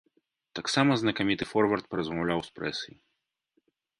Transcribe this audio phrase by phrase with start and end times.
[0.59, 2.95] Таксама знакаміты форвард паразмаўляў з прэсай.